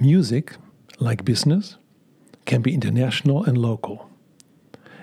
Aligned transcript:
Music, 0.00 0.54
like 1.00 1.24
business, 1.24 1.76
can 2.44 2.62
be 2.62 2.72
international 2.72 3.42
and 3.42 3.58
local. 3.58 4.08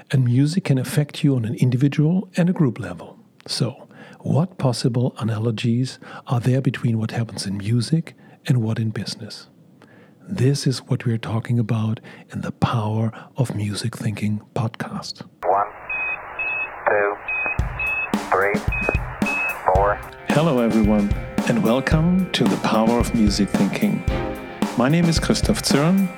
And 0.10 0.24
music 0.24 0.64
can 0.64 0.78
affect 0.78 1.21
you 1.21 1.35
on 1.35 1.43
an 1.43 1.56
individual 1.56 2.29
and 2.37 2.50
a 2.50 2.53
group 2.53 2.79
level. 2.79 3.19
So, 3.45 3.89
what 4.21 4.58
possible 4.58 5.13
analogies 5.19 6.00
are 6.27 6.39
there 6.39 6.61
between 6.61 6.97
what 6.97 7.11
happens 7.11 7.45
in 7.45 7.58
music 7.58 8.16
and 8.45 8.61
what 8.61 8.79
in 8.79 8.91
business? 8.91 9.50
This 10.30 10.66
is 10.66 10.80
what 10.84 11.05
we're 11.05 11.18
talking 11.18 11.59
about 11.59 12.00
in 12.32 12.39
the 12.39 12.54
Power 12.54 13.12
of 13.36 13.54
Music 13.54 13.98
Thinking 13.98 14.41
podcast. 14.55 15.23
One, 15.43 15.68
two, 16.88 17.16
three, 18.32 18.54
four. 19.66 20.00
Hello, 20.30 20.59
everyone, 20.59 21.12
and 21.50 21.62
welcome 21.62 22.32
to 22.32 22.46
the 22.46 22.57
Power 22.57 22.98
of 22.98 23.14
Music 23.14 23.50
Thinking. 23.50 24.02
My 24.78 24.89
name 24.89 25.05
is 25.05 25.21
Christof 25.21 25.61
Zürn, 25.61 26.10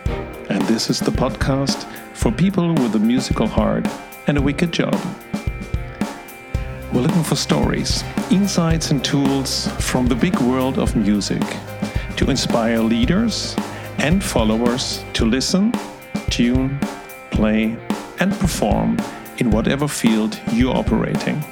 and 0.50 0.62
this 0.64 0.90
is 0.90 1.00
the 1.00 1.12
podcast 1.12 1.86
for 2.16 2.32
people 2.32 2.74
with 2.74 2.96
a 2.96 3.00
musical 3.00 3.46
heart 3.46 3.88
and 4.26 4.36
a 4.36 4.42
wicked 4.42 4.72
job. 4.72 4.98
We're 6.92 7.02
looking 7.02 7.22
for 7.22 7.36
stories, 7.36 8.04
insights, 8.32 8.90
and 8.90 9.06
tools 9.06 9.68
from 9.80 10.08
the 10.08 10.16
big 10.16 10.40
world 10.40 10.80
of 10.80 10.96
music 10.96 11.44
to 12.16 12.32
inspire 12.32 12.80
leaders 12.80 13.56
and 14.00 14.24
followers 14.24 15.06
to 15.14 15.26
listen, 15.26 15.72
tune, 16.32 16.80
play, 17.30 17.78
and 18.20 18.34
perform 18.40 18.98
in 19.38 19.52
whatever 19.52 19.88
field 19.88 20.40
you're 20.52 20.76
operating. 20.76 21.44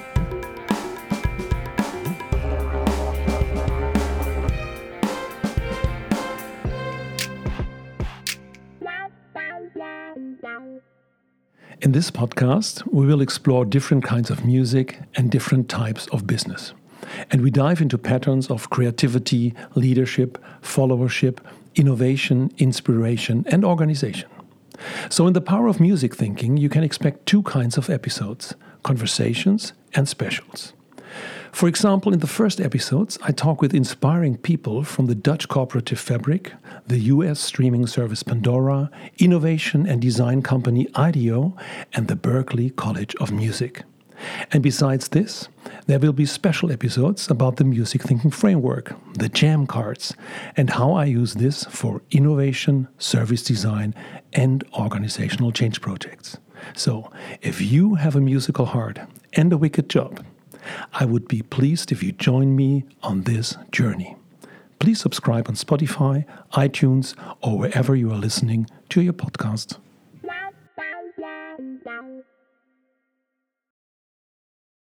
In 11.82 11.92
this 11.92 12.10
podcast, 12.10 12.90
we 12.92 13.06
will 13.06 13.22
explore 13.22 13.66
different 13.66 14.04
kinds 14.04 14.30
of 14.30 14.46
music 14.46 15.00
and 15.16 15.30
different 15.30 15.68
types 15.68 16.08
of 16.08 16.26
business. 16.26 16.74
And 17.32 17.42
we 17.42 17.52
dive 17.52 17.82
into 17.82 17.98
patterns 17.98 18.50
of 18.50 18.70
creativity, 18.70 19.54
leadership, 19.76 20.42
followership, 20.62 21.40
innovation, 21.76 22.52
inspiration, 22.58 23.46
and 23.50 23.66
organization. 23.66 24.30
So, 25.10 25.28
in 25.28 25.34
the 25.34 25.42
power 25.42 25.68
of 25.68 25.80
music 25.82 26.16
thinking, 26.16 26.56
you 26.58 26.70
can 26.70 26.84
expect 26.84 27.26
two 27.26 27.44
kinds 27.44 27.78
of 27.78 27.90
episodes 27.90 28.56
conversations 28.84 29.74
and 29.94 30.08
specials. 30.08 30.75
For 31.52 31.70
example, 31.70 32.14
in 32.14 32.20
the 32.20 32.28
first 32.28 32.60
episodes, 32.60 33.18
I 33.24 33.32
talk 33.32 33.62
with 33.62 33.74
inspiring 33.74 34.38
people 34.38 34.84
from 34.84 35.06
the 35.06 35.16
Dutch 35.16 35.48
cooperative 35.48 36.00
Fabric, 36.00 36.52
the 36.88 37.00
US 37.00 37.40
streaming 37.40 37.88
service 37.88 38.24
Pandora, 38.24 38.92
innovation 39.18 39.88
and 39.88 40.02
design 40.02 40.42
company 40.42 40.88
IDEO, 40.96 41.56
and 41.94 42.08
the 42.08 42.16
Berklee 42.16 42.76
College 42.76 43.16
of 43.22 43.32
Music. 43.32 43.84
And 44.52 44.64
besides 44.64 45.10
this, 45.10 45.48
there 45.88 46.00
will 46.00 46.14
be 46.14 46.26
special 46.26 46.72
episodes 46.72 47.30
about 47.30 47.58
the 47.58 47.64
music 47.64 48.04
thinking 48.04 48.32
framework, 48.32 48.94
the 49.14 49.30
jam 49.30 49.68
cards, 49.68 50.14
and 50.56 50.70
how 50.70 50.94
I 50.94 51.06
use 51.06 51.36
this 51.36 51.64
for 51.66 52.02
innovation, 52.12 52.88
service 52.98 53.44
design, 53.44 53.94
and 54.34 54.64
organizational 54.74 55.52
change 55.52 55.82
projects. 55.82 56.38
So, 56.76 57.12
if 57.42 57.62
you 57.62 57.96
have 57.96 58.16
a 58.16 58.22
musical 58.22 58.66
heart 58.66 59.00
and 59.34 59.52
a 59.52 59.58
wicked 59.58 59.90
job, 59.90 60.24
I 60.94 61.06
would 61.06 61.28
be 61.28 61.42
pleased 61.42 61.92
if 61.92 62.04
you 62.04 62.12
join 62.12 62.56
me 62.56 62.86
on 63.04 63.24
this 63.24 63.56
journey. 63.72 64.16
Please 64.80 65.00
subscribe 65.00 65.48
on 65.48 65.56
Spotify, 65.56 66.26
iTunes, 66.54 67.16
or 67.42 67.58
wherever 67.58 67.96
you 67.96 68.12
are 68.12 68.18
listening 68.18 68.68
to 68.90 69.02
your 69.02 69.14
podcast. 69.14 69.78